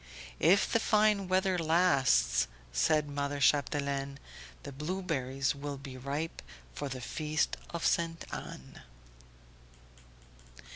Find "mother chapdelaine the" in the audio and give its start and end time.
3.07-4.71